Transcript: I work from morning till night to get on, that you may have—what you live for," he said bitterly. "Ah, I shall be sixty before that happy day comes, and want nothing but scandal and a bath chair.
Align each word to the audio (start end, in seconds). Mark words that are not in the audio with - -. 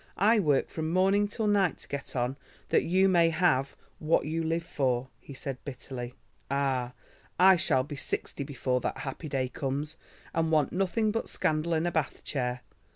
I 0.17 0.39
work 0.39 0.69
from 0.69 0.89
morning 0.91 1.27
till 1.27 1.45
night 1.45 1.77
to 1.77 1.87
get 1.87 2.15
on, 2.15 2.35
that 2.69 2.83
you 2.83 3.07
may 3.07 3.29
have—what 3.29 4.25
you 4.25 4.43
live 4.43 4.63
for," 4.63 5.09
he 5.19 5.35
said 5.35 5.63
bitterly. 5.63 6.15
"Ah, 6.49 6.93
I 7.39 7.55
shall 7.55 7.83
be 7.83 7.95
sixty 7.97 8.43
before 8.43 8.81
that 8.81 8.97
happy 8.97 9.29
day 9.29 9.47
comes, 9.47 9.97
and 10.33 10.49
want 10.51 10.71
nothing 10.71 11.11
but 11.11 11.29
scandal 11.29 11.75
and 11.75 11.85
a 11.85 11.91
bath 11.91 12.23
chair. 12.23 12.61